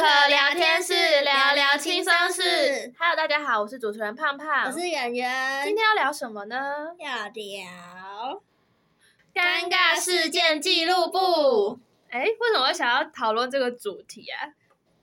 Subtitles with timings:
[0.00, 2.94] 聊天室，聊聊轻松事。
[2.98, 5.64] Hello，大家好，我是主持人胖胖，我是圆圆。
[5.66, 6.94] 今天要聊什么呢？
[6.98, 8.42] 要聊
[9.34, 11.78] 尴尬事件记录簿。
[12.08, 14.48] 哎，为什么我想要讨论这个主题啊？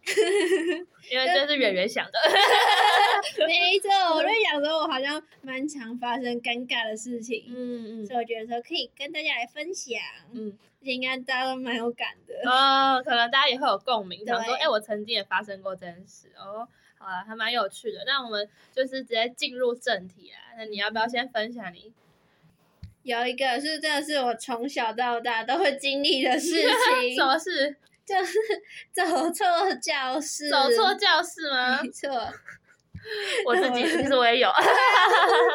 [1.11, 2.13] 因为这是圆圆想的。
[3.45, 7.45] 没错，我在想说，我好像蛮常发生尴尬的事情。
[7.47, 8.05] 嗯嗯。
[8.07, 9.99] 所以我觉得说可以跟大家来分享。
[10.33, 10.57] 嗯。
[10.81, 12.49] 应该大家都蛮有感的。
[12.49, 16.31] 哦，可能大家也会有共鸣，想说，哎，我曾经也发生过这件事。
[16.37, 18.03] 哦，好了，还蛮有趣的。
[18.05, 20.55] 那我们就是直接进入正题啊。
[20.57, 21.91] 那你要不要先分享你？
[23.03, 27.15] 有一个是真的是我从小到大都会经历的事情。
[27.15, 27.75] 什么事？
[28.05, 28.37] 就是
[28.91, 29.45] 走错
[29.81, 30.49] 教室。
[30.49, 31.81] 走错教室吗？
[31.81, 32.09] 没错。
[33.45, 34.49] 我自己其实我也有。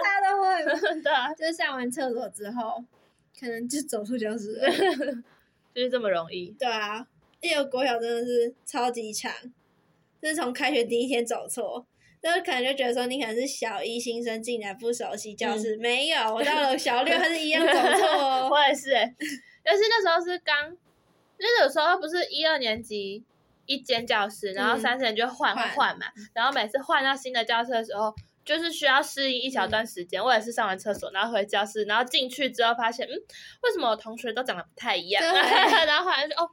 [0.02, 0.64] 大家都会。
[1.02, 1.33] 对啊。
[1.34, 2.83] 就是上完厕所之后。
[3.38, 4.70] 可能就走错教室了，
[5.75, 6.55] 就是这么容易。
[6.59, 7.06] 对啊，
[7.41, 9.33] 因为国小真的是超级长，
[10.23, 11.84] 就是从开学第一天走错，
[12.23, 18.48] 就是可能就觉得说你可能是小一新生进来不熟悉教室，嗯、没有，我到了小六还是一样走错哦。
[18.53, 19.14] 我也是、欸，
[19.64, 23.25] 但是那时候是刚，就是有时候不是一二年级
[23.67, 28.14] 一间教室，然后三四年就换换嘛，然后每次换到新的教室的时候。
[28.45, 33.12] 就是需要适应一小段时间，嗯、我也是上完厕所，然后回教室，然后进去之后发现，嗯，
[33.62, 35.23] 为什么我同学都长得不太一样？
[35.86, 36.51] 然后后来就哦，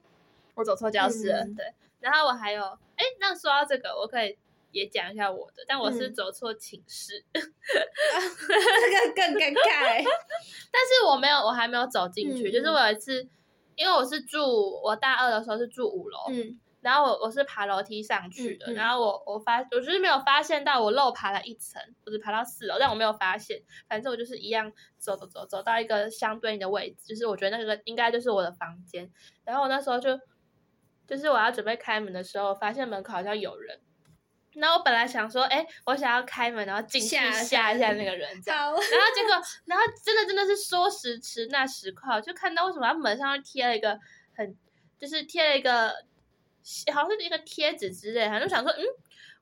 [0.55, 1.65] 我走错教室了，嗯、对。
[1.99, 2.63] 然后我还有，
[2.95, 4.37] 哎，那说到这个，我可以
[4.71, 10.03] 也讲一下我的，但我是走错寝室，嗯啊、这个更尴尬。
[10.71, 13.27] 但是我没有，我还没有走进去，嗯、就是我有一次，
[13.75, 16.19] 因为我是住我大二的时候是住五楼。
[16.29, 29.11] 嗯然后我我是爬楼梯上去的，嗯嗯、然后我我发我就是没有发现到我漏爬了一层，我只爬到四楼，但我没有发现，反正我就是一样走走走走到一个相对应的位置，就是我觉得那个应该就是我的房间。
[29.45, 30.19] 然后我那时候就
[31.05, 33.79] 就是我要准备开门的时候，发现门口好像有人。
[34.53, 38.65] 然后我本来想说，哎，我想要开门，然后进去吓一下那个人，这样。
[38.65, 43.99] 然后结果，然后真的真的是说时迟那时快，就看到为什么他门上贴了一个
[44.35, 44.57] 很
[44.97, 45.93] 就是贴了一个。
[46.93, 48.83] 好像是一个贴纸之类，他就想说，嗯，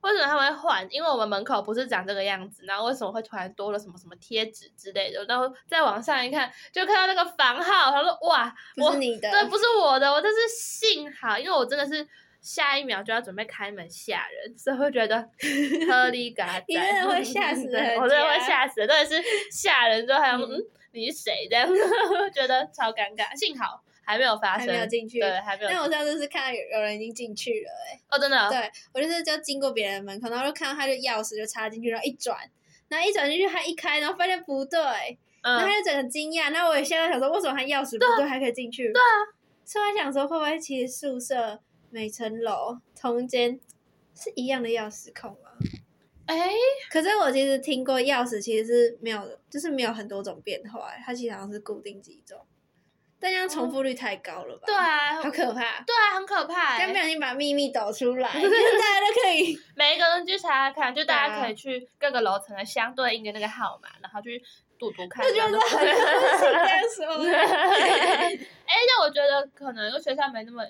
[0.02, 0.86] 为什么他们会换？
[0.90, 5.24] 因为我们门口不是长这个样子，然后为什么会突然多了什么什么贴纸之类的？
[5.26, 12.06] 然后再往上一看，就看到那个房号，他说，哇，不是你的，对，不是我的，我这是幸好，因为我真的是
[12.40, 15.28] 下一秒就要准备开门吓人，所以会觉得
[15.88, 21.68] 呵里嘎仔，你真的会吓 死人，我真的会吓死人，真的是吓人之后还要嗯，你是谁这样，
[22.32, 23.82] 觉得超尴尬，幸好。
[24.02, 25.70] 还没有发生，还没有进去，对，还没有。
[25.70, 32.36] 但我上次是看到有有人已经进去了，哎，哦，真的，对，我就是就经过别人的门口，然后就看到他的钥匙就插进去，然后一转，
[32.88, 34.80] 然后一转进去，他一开，然后发现不对，
[35.42, 38.92] 嗯、然后他就整个惊讶，那我也现在想说，为什么他钥匙不对，对还可以进去？
[38.92, 39.14] 对啊，
[39.64, 43.60] 所以我想说，会不会其实宿舍每层楼同间
[44.14, 45.54] 是一样的钥匙孔啊？
[46.26, 46.52] 哎、欸，
[46.92, 52.38] 可是我其实听过钥匙其实是没有，就是没有很多种变化，它其实好像是固定几种。
[53.20, 54.62] 但这样重复率太高了吧？
[54.66, 55.82] 对啊，好可怕。
[55.82, 56.78] 对啊，很可怕。
[56.78, 64.42] 但不小心把秘密抖出来， 大家都可以 每一个人去查查看，就大家可以去各个楼层的相对应的那个号码，然后去
[64.78, 65.22] 读读看。
[65.22, 65.84] 就觉得很可怕。
[65.84, 66.80] 哎，
[68.66, 70.64] 那我觉得可能因为学校没那么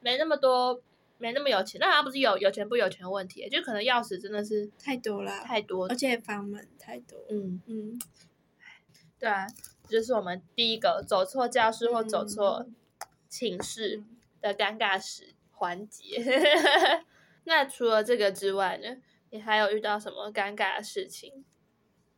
[0.00, 0.80] 没那么多，
[1.18, 7.18] 没那么有钱，那好像不是有有钱不有钱的问题，就可能钥匙真的是太多了，太多，而且房门太多。
[7.28, 8.00] 嗯嗯，
[9.18, 9.46] 对啊。
[9.90, 12.66] 就是我们第一个走错教室或走错
[13.28, 14.02] 寝室
[14.40, 16.22] 的尴尬时环节。
[16.22, 17.04] 嗯、
[17.44, 18.96] 那除了这个之外呢，
[19.30, 21.44] 你还有遇到什么尴尬的事情？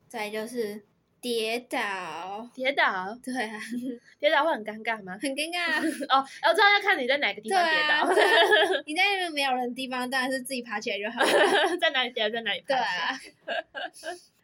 [0.06, 0.84] 再就是
[1.20, 3.58] 跌倒，跌倒，对啊，
[4.20, 5.18] 跌倒会很尴尬吗？
[5.22, 5.80] 很尴尬
[6.14, 8.12] 哦，我知道要看你在哪个地方跌倒。
[8.12, 11.76] 对啊，你在那个没有人的地方，当然是自己爬起来就好了。
[11.80, 12.66] 在哪里跌倒，在哪里爬。
[12.66, 13.18] 对啊。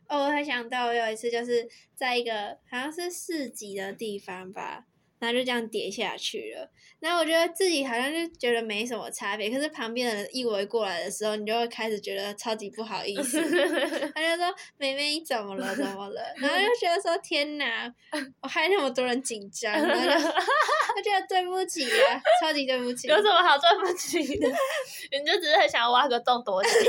[0.08, 4.84] 哦，我还想到我有一次就是在一个好像是市集的地方吧，
[5.18, 6.70] 然后就这样跌下去了。
[7.00, 13.40] 然后我觉得自己好像就觉得没什么差别，可是旁边的人一围过来的时候，你就会开始觉得超级不好意思。
[14.14, 15.76] 他就说：“妹妹，你怎么了？
[15.76, 17.92] 怎么了？”然后就觉得说：“天哪，
[18.42, 23.06] 我害那么多人紧张。”然后就他觉得对不起啊，超级对不起。
[23.06, 24.48] 有什么好对不起的？
[25.12, 26.74] 你就只是很想挖个洞躲起来。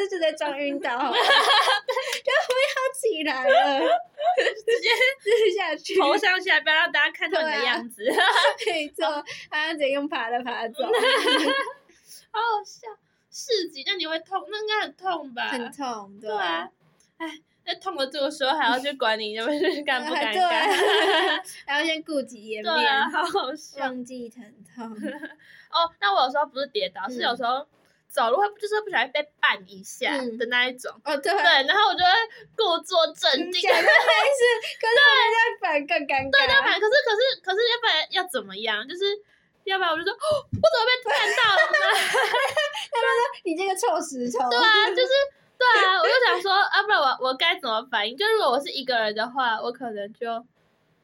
[0.00, 3.80] 是直接装晕倒 就不要起来了，
[4.64, 4.88] 直接
[5.20, 7.46] 直接 下去，头向下，不要让大家看到你。
[7.50, 8.02] 的样子，
[8.66, 10.90] 没错，他直接用爬的爬走，好
[12.40, 12.88] 好笑。
[13.32, 14.44] 四级，那你会痛？
[14.50, 15.48] 那应该很痛吧？
[15.48, 16.68] 很痛，对，对啊。
[17.16, 21.40] 哎，那痛的这个时候还要去管你，你们是尴不尴尬？
[21.64, 24.42] 还要先顾及颜面，好好笑，忘记疼
[24.74, 24.84] 痛。
[25.70, 27.64] 哦，那我有时候不是跌倒，是有时候
[28.10, 30.90] 走路会就是不小心被绊一下的那一种。
[31.04, 31.32] 哦，对。
[31.32, 32.10] 对，然后我就会
[32.56, 33.62] 故作镇定。
[33.70, 34.42] 没事，
[34.76, 36.30] 可是人家反而更尴尬。
[36.34, 38.82] 对，那反可是可是可是要不然要怎么样？
[38.88, 39.04] 就是
[39.64, 41.78] 要不然我就说，我怎么被绊到了呢？
[42.90, 44.50] 要不然说你这个臭石头。
[44.50, 45.12] 对啊，就是。
[45.60, 48.16] 对啊，我就想说， 啊，不然我我该怎么反应？
[48.16, 50.42] 就如果我是一个人的话，我可能就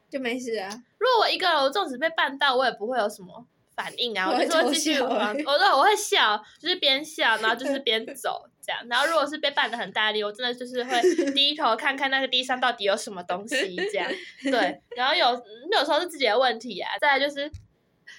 [0.09, 0.67] 就没事啊。
[0.97, 4.29] 如果我一个人，我纵使被绊到，我也不会有什么反应啊。
[4.29, 8.81] 我就说继续，我说我会笑，就是边笑，然后就 是边走这样。
[8.89, 11.01] 然后如果是被绊得很大力，我真的就是会
[11.33, 14.11] 低头看看那个地上到底有什么东西这样。
[14.51, 15.27] 对，然后有
[15.71, 16.99] 有时候是自己的问题啊。
[17.01, 17.49] 再来就是。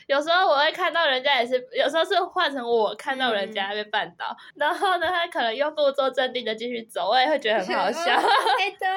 [0.05, 8.01] 有时候我会看到人家也是，有时候是换成我看到人家被绊倒，嗯、然后呢，他可能又故作镇定的继续走，我也会觉得很好笑。
[8.13, 8.87] 哎，对，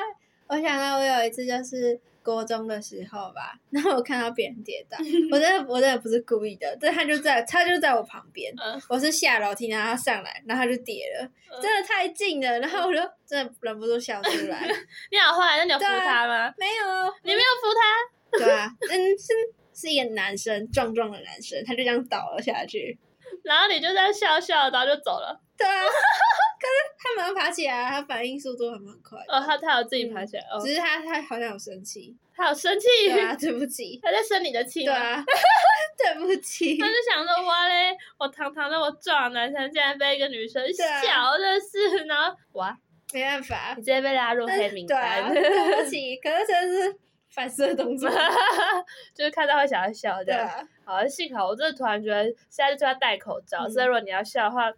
[0.49, 4.97] 我想到我有一次就是国中的时候吧， 然后我看到别人跌倒，
[5.31, 14.69] 我真的我真的不是故意的，但他就在他就在我旁边，嗯、我是下楼梯，然后他上来，然后他就跌了，嗯、真的太近了，然后我就真的忍不住笑出来。
[15.11, 16.53] 你好坏，那你有扶他吗？
[16.59, 18.39] 没有，你没有扶他？
[18.45, 19.33] 对啊，嗯是。
[19.73, 22.99] 是一个男生，壮壮的男生，他就这样倒了下去，
[23.45, 25.41] 然后你就在笑笑，然后就走了。
[25.57, 29.19] 对啊， 可是他马上爬起来，他反应速度还蛮快。
[29.29, 32.87] 哦，他他有自己爬起来，嗯、哦，只是他他好像有生气，他有生气。
[33.09, 34.85] 对啊， 对不起，他在生你的气。
[34.85, 35.23] 对啊，
[35.99, 36.79] 对不起。
[36.79, 42.77] 他就想说，哇嘞，我堂堂那么壮的男生，竟然被一个女生笑的是，然后哇，
[43.13, 45.33] 没办法，你直接被拉入黑名单。
[45.33, 46.99] 对，对不起，可是真的是。
[47.31, 48.11] 反射动作，
[49.15, 50.47] 就是看到会想要笑这样。
[50.47, 54.75] 啊、好，幸好我真的突然觉得现在就要戴口罩，嗯、所以如果你要笑的话，哦，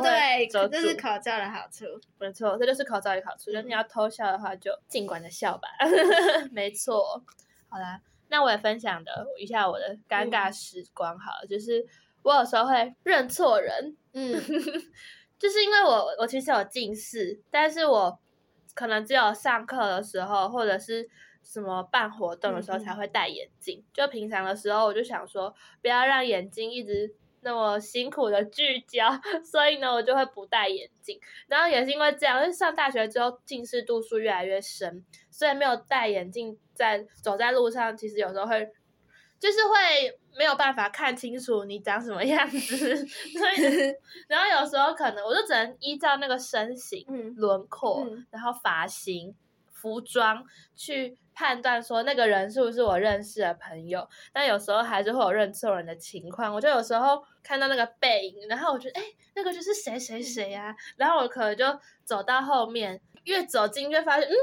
[0.00, 1.84] 对，这是口罩的好处。
[2.18, 3.50] 没错，这就是口罩的好处。
[3.50, 5.68] 嗯、就是你要偷笑的话，就尽管的笑吧。
[6.52, 7.20] 没错。
[7.68, 11.18] 好啦，那我也分享的一下我的尴尬时光。
[11.18, 11.84] 好了，嗯、就是
[12.22, 13.96] 我有时候会认错人。
[14.12, 14.32] 嗯，
[15.40, 18.16] 就是因为我我其实有近视，但是我
[18.76, 21.10] 可能只有上课的时候，或者是。
[21.44, 23.78] 什么办活动的时候才会戴眼镜？
[23.78, 29.10] 嗯、就平常的时候，我就想说，不要让眼睛一直那么辛苦的聚焦，
[29.44, 31.20] 所以呢，我就会不戴眼镜。
[31.46, 38.66] 然后也是因为这样，因为上大学之后近视度数越来越深，所以没有戴眼镜，在走在路上，其实有时候会，
[39.38, 42.56] 就是会没有办法看清楚你长什么样子。
[43.06, 43.94] 所以，
[44.26, 49.34] 然后有时候可能我就只能依照那个身形、嗯、轮廓，嗯、然后发型、
[49.84, 50.42] 服装
[50.74, 51.18] 去。
[51.36, 56.54] 判断说那个人是不是我认识的朋友，但有时候还是会有认错人的情况。
[56.54, 59.04] 我就有时候看到那个背影，然后我觉得哎，
[59.34, 61.66] 那个就是谁谁谁呀、啊，然后我可能就
[62.04, 64.34] 走到后面，越走近越发现，嗯，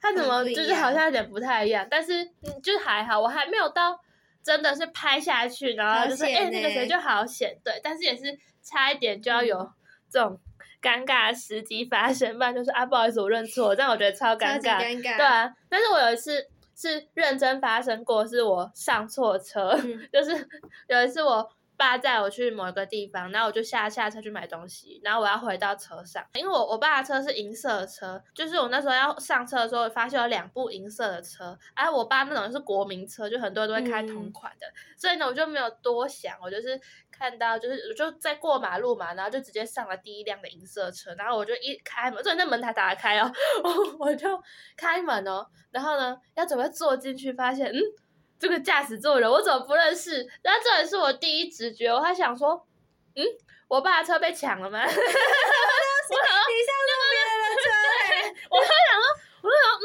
[0.00, 4.00] 他怎么就是好像有点不太一样，但是嗯，就是还好，我还没有到
[4.42, 9.70] 真的是拍下去，然后就是哎，那个谁就好险，对，但是也是差一点就要有
[10.08, 10.40] 这种。
[10.80, 15.52] 尴尬的时机发生，不然就是啊，不好意思，我认错，这样我觉得超尴尬，尴尬，对啊。
[15.68, 16.46] 但是我有一次
[16.76, 20.48] 是认真发生过，是我上错车，嗯、 就是
[20.88, 36.80] 有一次我爸载我去某一个地方，然后我就下下车去买东西，然后我要回到车上，因为我我爸的车是银色的车，就是我那时候要上车的时候，发现有两部银色的车，而我爸那种是国民车，就很多人都会开同款的，嗯、所以呢，我就没有多想，我就是。
[37.20, 43.30] 看到就是就在过马路嘛，然后就直接上了第一辆的银色车，然后我就一开门，就那门才打开哦，
[43.62, 44.42] 我 我就
[44.74, 47.78] 开门哦，然后呢要准备坐进去，发现嗯，
[48.38, 50.26] 这个驾驶座人我怎么不认识？
[50.40, 52.66] 然后这也是我第一直觉，我还想说，
[53.16, 53.22] 嗯，
[53.68, 54.80] 我爸的车被抢了吗？
[54.80, 57.68] 我你上路边的车，
[58.48, 59.04] 我还想说，
[59.42, 59.84] 我就想嗯。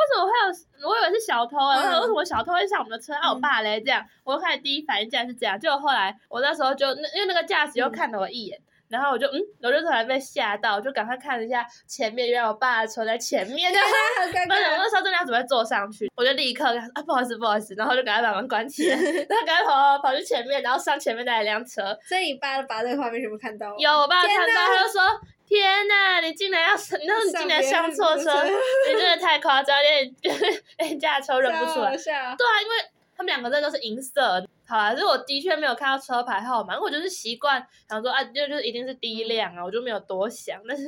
[0.00, 0.69] 为什么会有？
[0.82, 1.76] 我以为是小偷啊！
[2.00, 3.12] 为什么小偷会上我们的车？
[3.14, 5.58] 啊，我爸嘞，这样，我就开始第一反应竟然是这样。
[5.58, 8.58] 结果后来，我那时候就那因为那个驾驶又看了我一眼，
[8.88, 13.72] 然后我就嗯，我就突然被吓到，就赶快看了一下前面，原来我爸的车在前面。
[13.72, 14.70] 对，好尴尬。
[14.72, 18.96] 我那时候真的要准备坐上去，我就立刻啊，不好意思，不好意思，然后就赶快把门关起来，
[19.28, 21.96] 然后赶快跑跑去前面，然后上前面那一辆车。
[22.08, 23.76] 所以你爸把这个画面全部看到？
[23.78, 25.00] 有，我爸看到，他就说。
[25.50, 26.76] 天呐，你竟然要，
[27.06, 30.14] 那你竟然上错车，你真的太夸张，连
[30.78, 31.90] 连驾车认不出来。
[31.98, 32.76] 对啊，因为
[33.16, 34.40] 他们两个这都是银色，
[34.70, 40.84] 好啦，是我的确没有看到车牌号码，我就是习惯想说啊，就就是一定是第一辆啊，我就没有多想，但是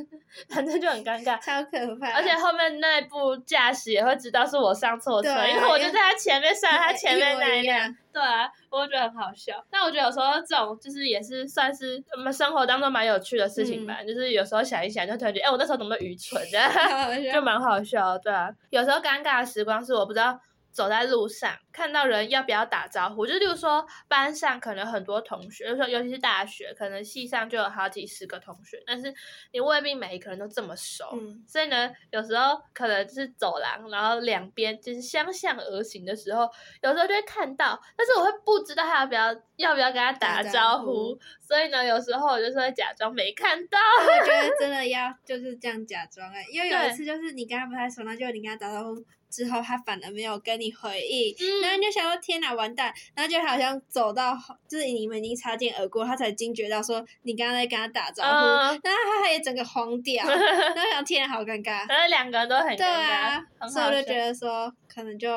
[0.48, 2.12] 反正就很尴尬，超可怕。
[2.12, 7.92] 而且后面那部驾驶也会知道是我上错车，啊、因为我就在他前面 上他前面那一辆。
[8.12, 9.54] 对啊，我觉得很好笑。
[9.70, 16.70] 但我觉得有时候这种就是也是算是我们生活当中蛮有趣的事情吧，嗯、就是有时候想一想就突然觉得，哎，我那时候怎么愚蠢，这样
[17.32, 18.16] 就蛮好笑。
[18.18, 20.38] 对啊，有时候尴尬的时光是我不知道。
[20.72, 23.26] 走在路上看到人要不要打招呼？
[23.26, 29.12] 就例如说班上可能很多同学，就说尤其是大学，可能系上就有好几十个同学，但是
[29.52, 36.48] 你未必每一个人都这么熟，嗯、所以呢，有时候可能就是走廊，然后两边就是相向而行的时候，
[36.82, 43.78] 有时候就会看到，但是我会不知道他要不要要不要跟他打招呼，所以呢，有时候我就是会假装没看到。
[44.00, 49.04] 我觉得真的要就是这样假装哎，因为有一次就是你跟他不太熟，那就你跟他打招呼。
[49.32, 52.92] 之后他反而没有跟你回应，嗯、然后你就想说天哪，完蛋！
[53.14, 54.36] 然后就好像走到
[54.68, 61.88] 就是你们已经擦肩而过，他才惊觉到说你刚刚在跟他打招呼，呃、然后他也整个慌掉， 然后想天哪，好尴尬。
[61.88, 65.28] 然后两个人都很尴尬，对啊，所以我就觉得说可能就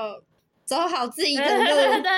[0.66, 2.12] 走好自己 的路，对，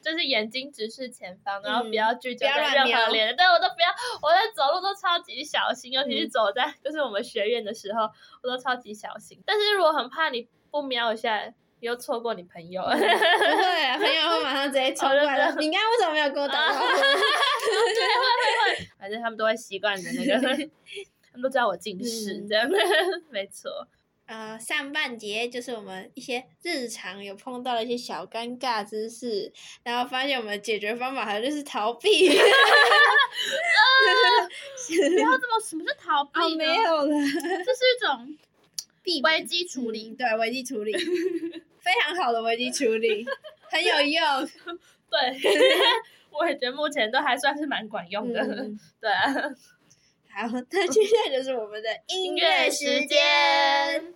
[0.00, 3.88] 就是眼睛直视前方，然后不要聚焦在任何脸，对我都不要，
[4.22, 8.02] 我在走路都超级小心，尤其是走在就是我们学院的时候，
[8.42, 9.42] 我都超级小心。
[9.44, 10.48] 但是如果很怕你。
[10.74, 11.40] 不瞄一下，
[11.78, 12.82] 又错过你朋友。
[12.82, 15.54] 嗯、 不会、啊，朋友会马上直接冲过来。
[15.60, 16.84] 你刚刚为什么没有跟我打招呼？
[16.90, 18.88] 对，会会会。
[18.98, 20.48] 反正他们都会习惯的那个，他
[21.34, 22.74] 们都知道我近视，这样、嗯、
[23.30, 23.86] 没错。
[24.26, 29.52] 呃，上半节就是我们一些日常有碰到的一些小尴尬之事，
[29.84, 32.30] 然后发现我们的解决方法好像就是逃避。
[32.30, 32.34] 呃、
[34.88, 36.40] 不要这么，什么是逃避？
[36.40, 37.16] 哦，没有了，
[37.64, 38.36] 这是一种。
[39.22, 43.26] 危机处理，嗯、对危机处理，非常好的危机处理，
[43.70, 44.48] 很有用。
[45.10, 45.20] 对，
[46.32, 48.40] 我也觉得目前都还算是蛮管用的。
[48.42, 49.32] 嗯、对啊，
[50.30, 54.14] 好，那接下来就是我们的音乐时间。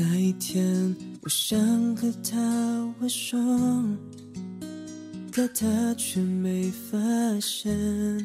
[0.00, 1.58] 那一天，我想
[1.96, 3.36] 和他握手，
[5.32, 6.96] 可他却没发
[7.40, 8.24] 现。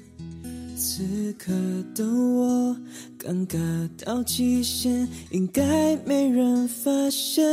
[0.78, 1.52] 此刻
[1.96, 2.78] 的我
[3.18, 7.44] 尴尬到极限，应该没人发现。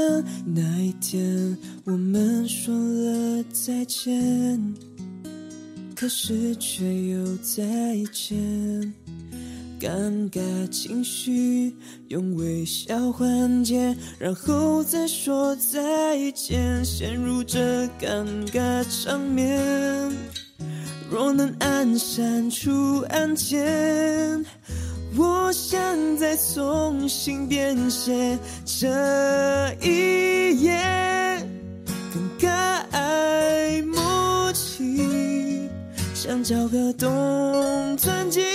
[0.44, 4.74] 那一天，我们说了再见，
[5.96, 8.92] 可是却又再见。
[9.80, 11.74] 尴尬情绪
[12.08, 20.12] 用微笑缓解，然后再说再见，陷入这尴尬场面。
[21.10, 24.44] 若能按删除按键，
[25.16, 25.80] 我想
[26.18, 28.86] 再重新编写这
[29.80, 30.78] 一页。
[32.38, 35.68] 尴尬默契，
[36.14, 38.49] 想找个洞钻进。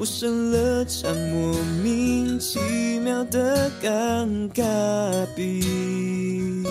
[0.00, 1.52] 我生了场莫
[1.82, 2.58] 名其
[3.00, 4.64] 妙的尴尬
[5.36, 6.64] 病，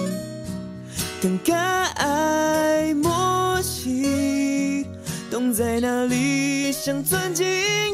[1.21, 1.53] 尴尬
[1.93, 4.83] 爱默契，
[5.29, 6.71] 洞在哪里？
[6.71, 7.45] 想钻进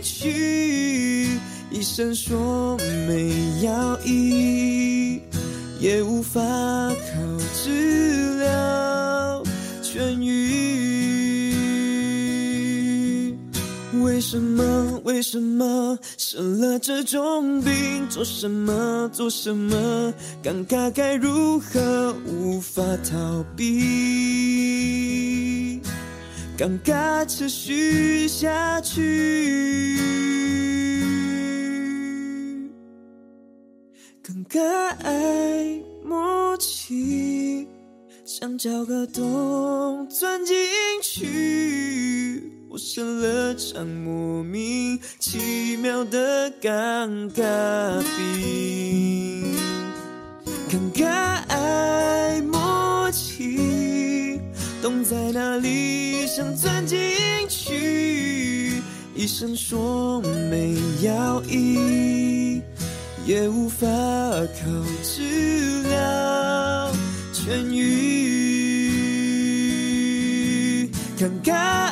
[0.02, 1.38] 去，
[1.70, 5.20] 医生说没药医，
[5.82, 6.40] 也无法
[15.16, 18.06] 为什么生了这种病？
[18.10, 19.10] 做什么？
[19.14, 20.14] 做什么？
[20.44, 22.14] 尴尬该如何？
[22.28, 23.72] 无法逃避，
[26.58, 29.98] 尴尬持续下去，
[34.22, 34.94] 尴尬
[36.04, 37.66] 默契，
[38.26, 40.58] 想找个洞钻进
[41.02, 42.25] 去。
[42.76, 47.42] 我生了场莫名其妙的尴尬
[48.18, 49.56] 病，
[50.70, 51.08] 尴尬
[51.48, 54.42] 爱默契，
[54.82, 56.28] 洞在哪里？
[56.28, 57.00] 想钻进
[57.48, 58.82] 去，
[59.16, 60.20] 医生说
[60.52, 62.62] 没药医，
[63.26, 64.66] 也无法靠
[65.02, 66.92] 治疗
[67.32, 68.92] 痊愈，
[71.18, 71.86] 尴尬。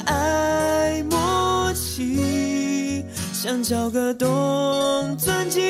[3.43, 5.61] 想找个洞钻进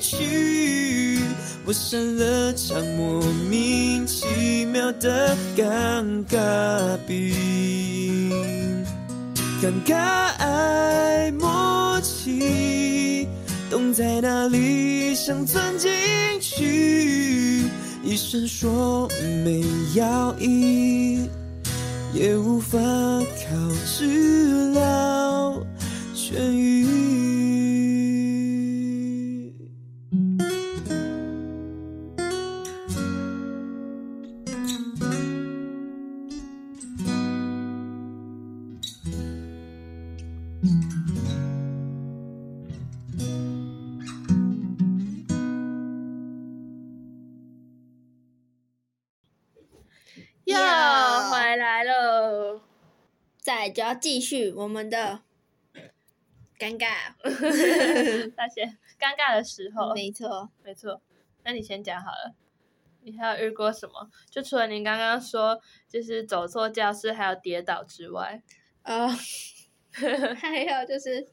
[0.00, 1.20] 去，
[1.64, 8.32] 我生了场莫名其妙的尴尬病，
[9.62, 9.94] 尴尬
[10.38, 13.28] 爱默契，
[13.70, 15.88] 洞在哪里想钻进
[16.40, 17.62] 去，
[18.02, 19.08] 医生说
[19.44, 19.62] 没
[19.94, 21.28] 药医，
[22.12, 23.56] 也无法靠
[23.86, 25.56] 治疗
[26.12, 26.59] 痊愈。
[54.00, 55.20] 继续我们的
[56.58, 57.12] 尴尬，
[58.36, 58.64] 那些
[58.98, 61.00] 尴尬的时候，没错，没错。
[61.44, 62.34] 那你先讲好了，
[63.02, 64.10] 你还有遇过什么？
[64.30, 68.42] 就除了你刚刚说就是走错教室，还有跌倒之外，
[68.84, 69.08] 哦，
[70.36, 71.26] 还有就是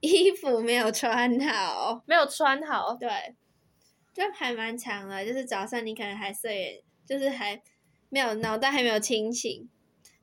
[0.00, 3.34] 衣服没有穿好，没有穿好，对，
[4.12, 5.24] 就还蛮长的。
[5.24, 7.60] 就是早上你可能还睡，就是还
[8.08, 9.68] 没有脑袋还没有清醒。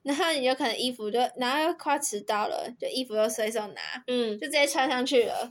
[0.02, 5.50] 然后你就可能衣服就，然后又快迟到了，就衣服又随手拿，嗯，就直接穿上去了。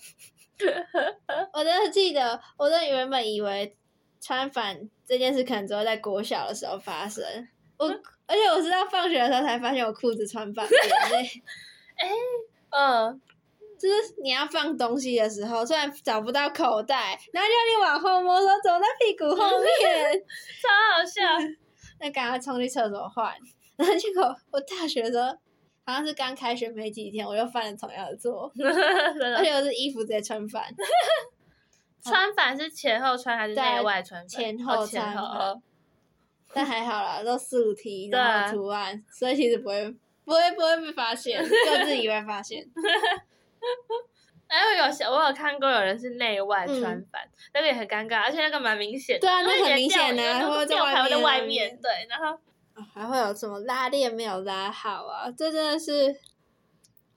[1.53, 3.75] 我真的记得，我真的原本以为
[4.19, 4.77] 穿反
[5.07, 7.23] 这件事可能只会在国小的时候发生。
[7.77, 7.87] 我
[8.25, 10.71] 而且我是到放学的时候才发现我裤子穿反了。
[11.95, 12.09] 哎，
[12.71, 13.21] 嗯，
[13.79, 20.11] 就是你要放东西的时候，虽然找不到口袋，然后叫你往后摸，说走在屁股后面，
[20.61, 21.21] 超好笑。
[22.01, 23.33] 那赶快冲去厕所换。
[23.79, 25.27] 然后结果我大学的时候，
[25.85, 28.51] 好像是刚开学没几天，我又犯了同样的错，
[29.37, 30.65] 而且我是衣服直接穿反。
[32.03, 34.27] 穿反是前后穿还是内外穿？
[34.27, 35.15] 前后穿。
[36.53, 39.89] 但还好啦，都素 T， 然后图案，所以其实不会
[40.25, 42.65] 不会不会被发现，就自己会发现。
[44.47, 47.21] 哎，我有我有看过有人是内外穿反，
[47.53, 49.17] 那个也很尴尬，而且那个蛮明显。
[49.21, 52.37] 对啊，那很明显啊，或者在外面，对，然后。
[52.93, 55.31] 还会有什么拉链没有拉好啊？
[55.37, 56.15] 这真的是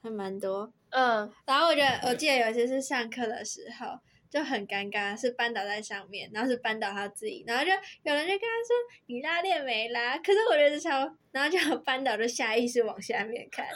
[0.02, 0.72] 还蛮多。
[0.90, 3.98] 嗯，然后我觉得我记得有一次是上课的时候
[4.30, 7.70] 就很尴尬，是班导在上面，然后是班导他自己，然后就
[8.02, 8.74] 有人就跟他说
[9.06, 10.90] ：“你拉链没拉。”可是我觉得超，
[11.30, 13.66] 然后就班导就下意识往下面看，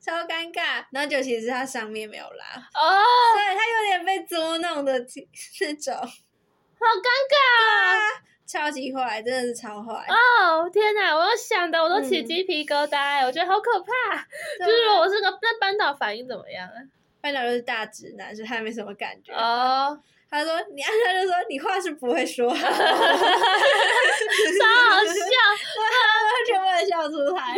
[0.00, 0.84] 超尴尬。
[0.90, 3.02] 然后就其实是他上面没有拉哦，
[3.34, 4.92] 对，他有点被捉弄的
[5.60, 7.36] 那种，好尴尬
[7.88, 8.22] 啊。
[8.46, 9.92] 超级坏，真的是超坏！
[10.08, 14.26] 哦天哪，我想的我都起鸡皮疙瘩，嗯、我觉得好可怕。
[14.58, 16.76] 就是我是个那班导反应怎么样啊？
[17.20, 19.32] 班导就是大直男，所以他没什么感觉。
[19.32, 22.66] 哦，他说你， 他就说你话是不会说， 超好
[25.06, 25.14] 笑，
[26.26, 27.54] 完全不能笑出来，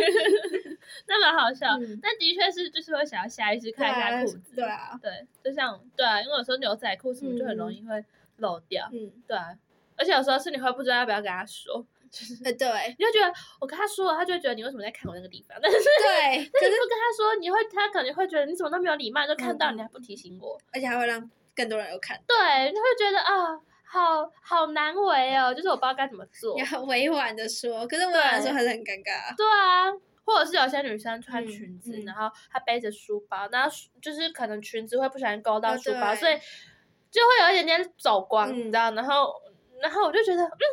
[1.07, 1.77] 那蛮好笑。
[1.79, 5.11] 嗯、但的确是，就是会想要下意识看一下裤子，对啊，对，
[5.43, 8.05] 就像对啊，因为有时候牛仔裤什么就很容易会
[8.37, 9.55] 漏掉，嗯，对啊。
[9.97, 15.57] 而且有时候是你会不知道要不要跟他说，就是对，你就觉得我跟他说了，他就会觉得你为什么在看我那个地方？
[15.61, 22.17] 但是对，但是不跟他说，你会他可能会觉得你怎么那么没有礼貌，就看到你还不提醒我，而且还会让更多人有看。
[22.27, 26.57] 对，他会觉得啊，好好难为哦，就是我不知道该怎么做。
[26.57, 29.35] 要委婉的说，可是委婉的说还是很尴尬。
[29.35, 29.91] 对啊，
[30.23, 33.69] 或者是有些女生穿裙子，然后她背着书包，然后
[34.01, 36.37] 就是可能裙子会不小心勾到书包，所以
[37.11, 39.33] 就会有一点点走光，你知道，然后。
[39.85, 40.63] 然后我就觉得，嗯，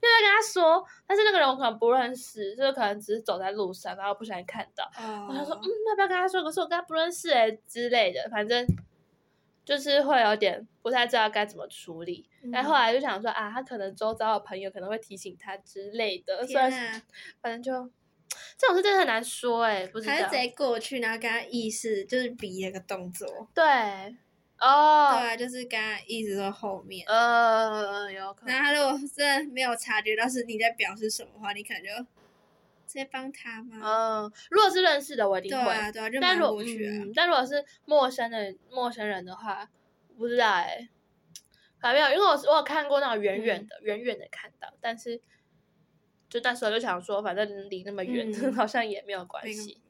[0.00, 6.42] 就在跟他说，但是那个人我可能不认识，就是可能只是走在路上，然后不小心看到，然后他说，嗯，要不要跟他说？
[6.42, 8.66] 可是我跟他不认识哎之类的，反正
[9.64, 12.28] 就是会有点不太知道该怎么处理。
[12.52, 16.70] 然后后来就想说啊，他可能周遭的朋友可能会提醒他之类的，所以
[17.40, 17.90] 反正就
[18.56, 20.12] 这种事真的很难说哎，不知道。
[20.12, 23.64] 还是直接过去，然后跟他意思就是比那个动作，对。
[24.60, 27.06] 哦，oh, 对啊，就是刚刚一直在后面。
[27.06, 28.54] 呃，有可能。
[28.54, 31.90] 那他如果真的没有察觉到是你在表示什么话，你可能就
[32.86, 33.78] 直接帮他吗？
[33.82, 35.64] 嗯，如果是认识的，我一定会。
[35.64, 36.90] 对啊，对啊，就瞒过去啊。
[36.92, 39.68] 但如但如果是陌生的陌生人的话，
[40.16, 40.88] 不知道哎。
[41.80, 45.20] 还没有，因为我我有看过那种远远的、远远，嗯，的看到，但是
[46.28, 49.80] 就那时候就想说，反正离那么远，嗯， 好像也没有关系。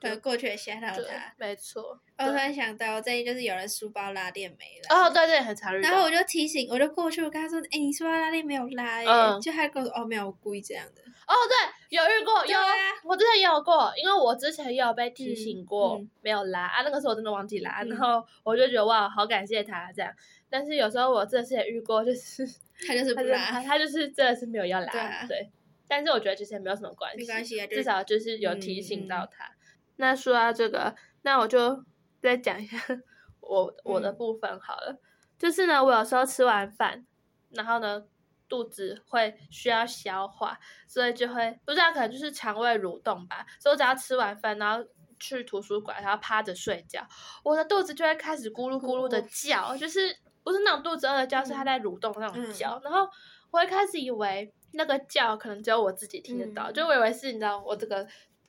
[0.00, 2.00] 对，过去也吓到他，没错。
[2.18, 4.96] 我突然想到，最近就是有人书包拉链没了。
[4.96, 5.88] 哦，对对，很常遇到。
[5.90, 9.08] 然后我就提醒，我就过去，我跟他说：“哎，你书包拉链没有拉耶。”
[9.40, 20.12] 就他跟我说：“哦，没有，我故意这样的。”哦，对，有遇过，有啊，我之前也有过，因为我之前也有被提醒过、嗯嗯、没有拉啊，那个时候我真的忘记拉，嗯、然后我就觉得哇，好感谢他这样。
[20.48, 22.44] 但是有时候我这次也遇过，就是
[22.88, 25.50] 他就是不拉，他，就是真的是没有要拉，对，啊、对。
[25.86, 29.52] 但是我觉得其实也没有什么关系，没关系啊，至少就是有提醒到他。
[30.00, 31.84] 嗯、那说到这个，那我就
[32.20, 32.76] 再讲一下
[33.40, 34.92] 我我的部分好了。
[34.92, 34.98] 嗯、
[35.38, 37.06] 就是呢，我有时候吃完饭，
[37.50, 38.04] 然后呢。
[38.50, 40.58] 肚子会需要消化，
[40.88, 43.46] 所以就会不知道可能就是肠胃蠕动吧。
[43.60, 44.84] 所以我只要吃完饭，然后
[45.20, 47.00] 去图书馆，然后趴着睡觉，
[47.44, 50.00] 我的肚子就会开始咕噜咕噜的叫，就是
[50.42, 52.80] 不是那种肚子饿的叫，是它在蠕动那种叫。
[52.82, 53.08] 然后
[53.52, 58.04] 我会开始以为那个叫可能只有我自己听得到，就我以为是你知道我这个。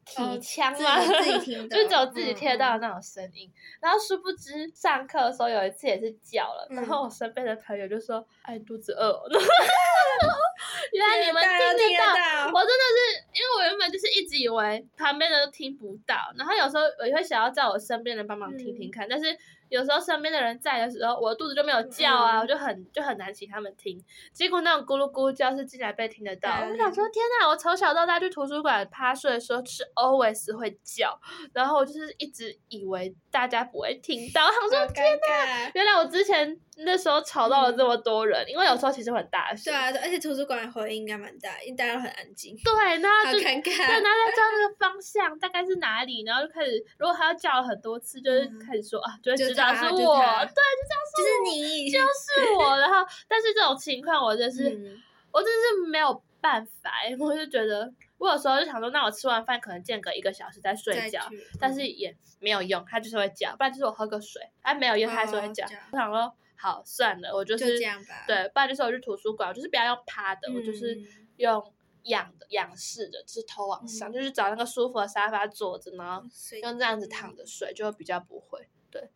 [0.05, 3.47] 体腔嘛，哦、 自己听的，就只有自己听得到的那种声音。
[3.47, 9.23] 嗯、然后殊不知上课的时候有一次也是叫了，嗯、然后我身边的朋友就说：“哎，肚子饿、哦。”
[10.93, 19.37] 原来你们听得到，我真的是，因为我原本就是一直以为旁边的都听不到，然后有时候我也会想要叫我身边的人帮忙听听看，嗯、但是。
[19.71, 23.97] 有时候身边的人在的时候，我的肚子就没有叫啊，嗯、我就很就很难请他们听。
[24.33, 27.47] 结果那种咕噜咕噜叫是竟然被听得到，嗯、我想说天哪！
[27.47, 31.17] 我从小到大去图书馆趴睡的时候是 always 会叫，
[31.53, 35.71] 然后我就是一直以为大家不会听到，我想说天哪！
[35.73, 39.71] 原来我之前那时候吵到了这么多人，嗯、因为有时候其实很大声。
[39.71, 42.55] 对啊，而且图书馆回音应该蛮大，因为大家都很安静。
[42.63, 43.63] 对，那就好尴尬。
[43.63, 49.73] 对，然后在叫那个方向大概是哪里，然后就开始，如果他要叫了很多次，就是开始说、嗯、啊，就会知道。
[49.73, 52.77] 是我，对，就这样说，就是你，就是我。
[52.77, 56.91] 然后，但是这种情况，我就是，嗯、我真是没有办法。
[57.19, 61.21] 我就觉得，我有时候就想说，那我吃完饭可能间隔一个小时再睡觉，
[61.59, 63.55] 但是也没有用，他就是会叫。
[63.55, 65.65] 不然就是我喝个水，哎，没有用，他还是会叫。
[65.65, 68.25] 哦、我想说，好，算了，我就是就这样吧。
[68.27, 70.97] 对，不然就是我去图书馆，我就是不要用趴的，嗯、我就是
[71.37, 71.73] 用。
[72.05, 76.27] 仰的仰视的，就是头往上，嗯、就是找那个舒服的沙发坐着，然后
[76.63, 78.59] 用这样子躺着睡，就会比较不会。
[78.89, 79.07] 对，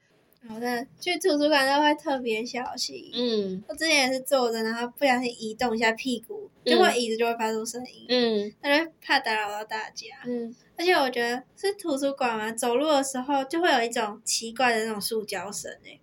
[0.47, 3.09] 好的，去图书馆都会特别小心。
[3.11, 8.05] 嗯，我之前也是坐着，然后不小心移动一下屁股，就会椅子就会发出声音。
[8.07, 10.07] 嗯，但是怕打扰到大家。
[10.27, 15.99] 嗯，而且我觉得是图书馆嘛，走路的时候就会有一种奇怪的那种塑胶声诶。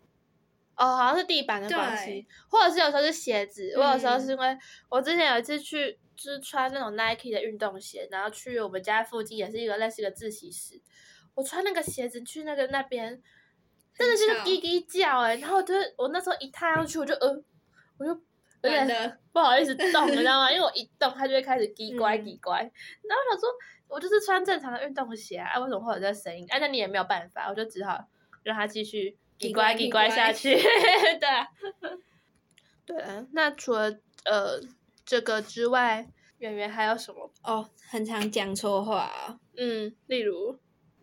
[0.82, 3.72] 哦，好像是地板的关系，或者是有时候是鞋子。
[3.76, 5.98] 我有时候是因为我之前有一次去。
[6.14, 10.80] 就是穿那种 Nike 的运动鞋，然后去我们家附近也是一个类似个自习室。
[11.34, 13.20] 我穿那个鞋子去那个那边，
[13.96, 15.40] 真的是滴滴叫哎、欸！
[15.40, 17.28] 然后就是我那时候一踏上去，我就呃，
[17.98, 18.86] 我就有点
[19.32, 20.52] 不好意思动，你知道吗？
[20.52, 22.58] 因为我一动，它就会开始叽 乖叽乖。
[22.60, 23.48] 然后我想说，
[23.88, 26.46] 我就是穿正常的运动鞋啊，为什么会有这个声音？
[26.50, 27.98] 哎，那你也没有办法，我就只好
[28.44, 30.54] 让它继续叽乖叽乖下去。
[31.20, 31.48] 对啊，
[32.86, 33.26] 对啊。
[33.32, 33.90] 那除了
[34.24, 34.60] 呃。
[35.04, 37.28] 这个之外，圆圆还有什么？
[37.42, 39.40] 哦，很常讲错话啊。
[39.56, 40.56] 嗯，例如。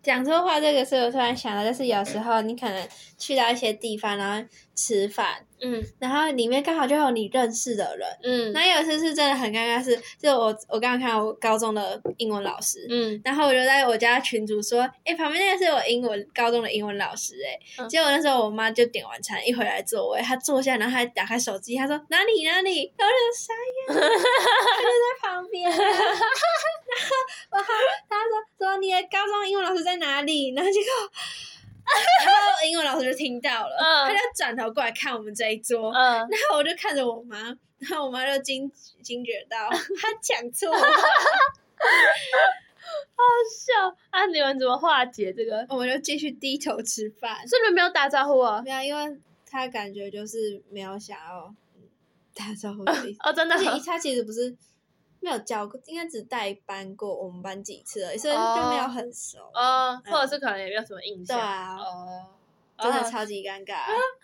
[0.09, 25.85] 讲错话这个是我突然想到，就是有时候你可能去到一些地方，然后吃饭，嗯，然后里面刚好就有你认识的人，嗯，那有一次是真的很尴尬，是就我我刚刚看到我高中的英文老师，嗯，然后我就在我家群主说，哎，旁边那个是我英文高中的英文老师，哎，嗯，结果那时候我妈就点完餐一回来座位，她坐下，然后她打开手机，她说哪里哪里，然后就傻眼，她就在旁边， 然后
[27.51, 27.57] 我
[28.09, 29.89] 她说说你的高中英文老师在。
[29.89, 30.53] 在哪里？
[30.55, 30.89] 然后结果，
[32.25, 37.37] 然后英文老师就听到了，嗯、他就转头过来看我们这一桌，嗯、然后我就看着我妈，
[37.79, 40.79] 然后我妈就惊惊觉到 她讲错了，
[43.15, 44.25] 好笑啊！
[44.27, 45.65] 你们怎么化解这个？
[45.69, 48.61] 我们就继续低头吃饭，是不是没有打招呼啊？
[48.63, 51.53] 没有，因为他感觉就是没有想要
[52.35, 53.19] 打招呼的意思。
[53.23, 54.55] 哦，真的，他其实不是。
[55.21, 59.37] 没有教过，应该只带班过我们班几次而已，所以就没有很熟。
[60.05, 61.37] 或者是可能也没有什么印象。
[61.37, 62.25] 对啊，哦，
[62.77, 63.75] 真的超级尴尬。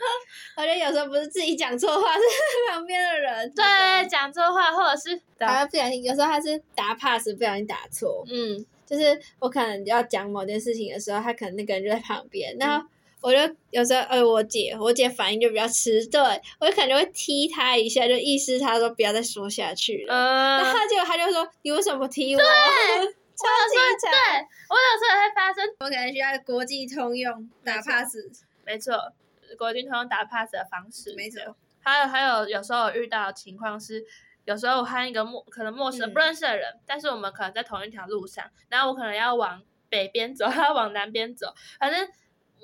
[0.56, 2.22] 我觉得有时候不是自己讲错话，是
[2.72, 3.54] 旁边的人。
[3.54, 3.64] 对，
[4.08, 8.24] 讲错话，或者是他不小心，有时候他是打 pass 不小心打错。
[8.28, 12.88] 嗯，就是我可能要讲某件事情的时候，他可能那个人就在旁边，然后。
[13.26, 13.40] 我就
[13.72, 16.24] 有时候，呃，我姐，我姐反应就比较迟钝，
[16.60, 20.14] 我就可能就会踢她一下，就意思她说不要再说下去了。
[20.14, 24.12] 嗯，然后结果她就说：“你为什么不踢我？”对，超级惨。
[24.12, 28.16] 对，我有时候也会发生，我可能需要国际通用打 pass。
[28.64, 28.94] 没错，
[29.58, 31.16] 国际通用打 pass 的方式。
[31.16, 31.56] 没错。
[31.82, 34.06] 还有还有，有时候遇到的情况是，
[34.46, 42.08] 有时候我和一个陌可能陌生、嗯、不认识的人，但是我们可能在同一条路上，然后我可能要往北边走，他 要往南边走，反正。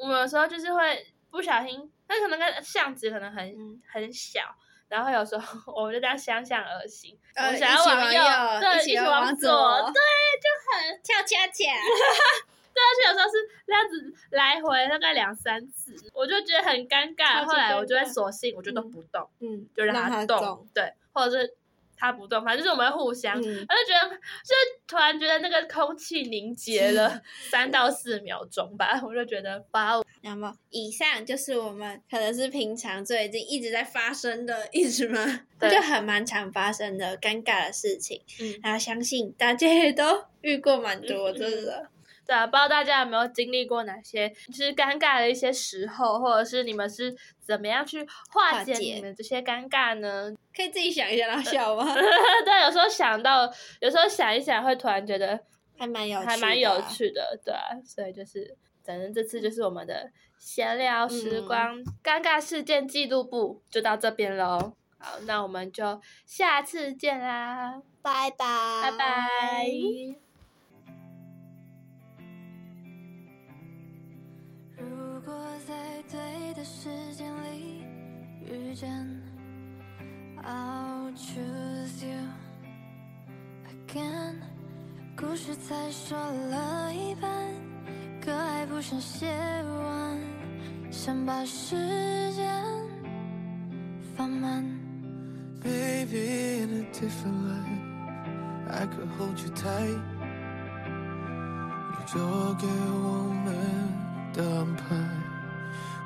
[0.01, 4.41] 我们有时候就是会不小心，那可能那个巷子可能很、嗯、很小，
[4.87, 8.21] 然后有时候 我们就这样相向而行，呃、我想要往右，
[8.59, 10.01] 对，一起往左，对，
[10.41, 11.53] 就很 跳恰恰。
[12.73, 13.37] 对，而且有时候是
[13.67, 17.45] 这样子来回大概两三次，我就觉得很尴尬。
[17.45, 21.55] 后来我就会索性，我就都不动，嗯，就让它动，动对，或者是。
[22.01, 24.55] 他不动，反正就是我们会互相，我、嗯、就觉得，就
[24.87, 30.03] 突然觉得那个空气凝结了 三到四秒钟吧，我就觉得哇哦。
[30.23, 35.41] 那么以上就是我们可能是平常最近一直在发生的，一直吗？
[35.59, 38.19] 对，就很蛮常发生的尴尬的事情。
[38.39, 41.87] 嗯，然后相信大家也都遇过蛮多，真的。
[42.25, 50.31] 对啊，不知道大家有没有经历过哪些就是尴尬的一些时候，或者是你们是怎么样去化解你们这些尴尬呢？
[50.55, 51.85] 可以自己想一下，然后笑吗？
[52.45, 55.39] 对，有时候想到，有时候想一想，会突然觉得
[55.77, 57.61] 还蛮有趣的，还蛮有趣的，对啊。
[57.83, 58.55] 所以就是，
[58.85, 64.73] 反正这次就是我们的闲聊时光、嗯、尴尬事件记录簿就到这边喽。
[64.99, 68.45] 好，那我们就下次见啦，拜拜，
[68.83, 70.30] 拜拜。
[76.09, 77.83] 对的时间里
[78.45, 78.89] 遇见
[80.43, 82.19] ，I'll choose you
[83.69, 84.35] again。
[85.15, 87.31] 故事才说了一半，
[88.23, 90.17] 可还不想写完，
[90.89, 91.75] 想把时
[92.33, 92.63] 间
[94.15, 94.65] 放慢。
[95.61, 97.79] Baby in a different life,
[98.69, 99.99] I could hold you tight。
[101.91, 102.19] 你做
[102.55, 103.53] 给我们
[104.33, 105.20] 的安排。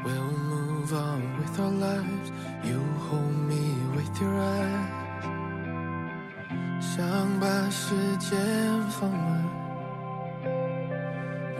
[0.04, 2.32] We'll move on with our lives.
[2.64, 4.98] You hold me with your eyes.
[6.80, 7.04] 想
[7.38, 8.38] 把时间
[8.90, 9.44] 放慢。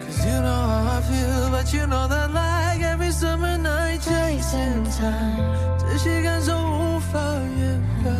[0.01, 4.85] Cause you know how I feel, but you know that like every summer night chasing
[4.99, 7.19] time，这些感受无法
[7.59, 8.11] 掩盖。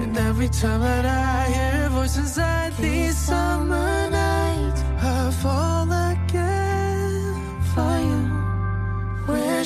[0.00, 4.01] And every time that I hear voices inside these summer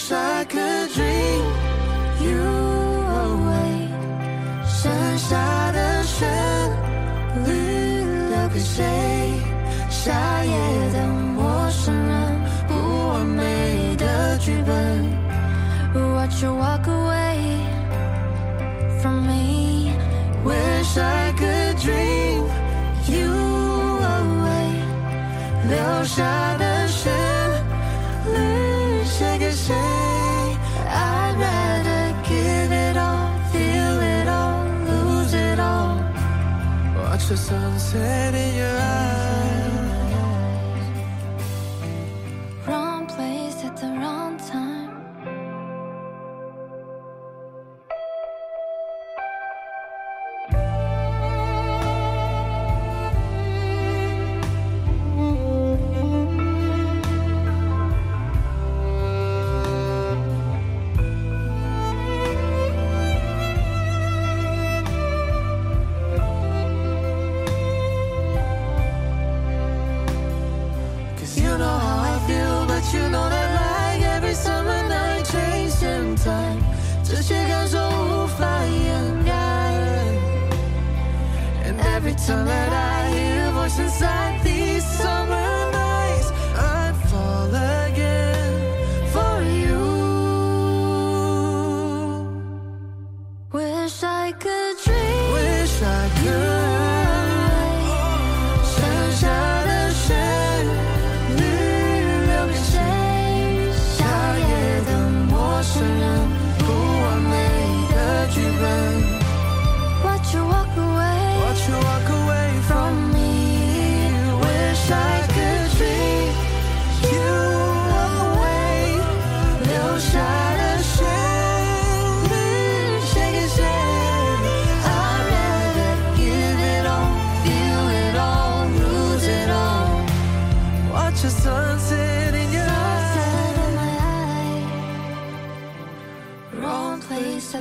[0.07, 1.45] Wish I could dream
[2.21, 2.39] you
[3.27, 3.89] away。
[4.65, 6.29] 剩下的旋
[7.45, 8.85] 律留给谁？
[9.91, 10.53] 下夜
[10.93, 14.73] 的陌生人，不完美的剧本。
[15.95, 17.59] Watch you walk away
[19.01, 22.45] from me。Wish I could dream
[23.09, 23.33] you
[24.01, 24.69] away。
[25.69, 26.56] 留下
[37.28, 38.97] The sunset in your eyes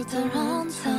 [0.04, 0.95] the wrong her